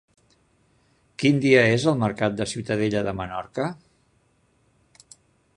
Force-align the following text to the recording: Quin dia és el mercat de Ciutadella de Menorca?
Quin 1.23 1.41
dia 1.43 1.61
és 1.75 1.85
el 1.93 2.01
mercat 2.05 2.39
de 2.39 2.49
Ciutadella 2.53 3.07
de 3.11 3.15
Menorca? 3.21 3.71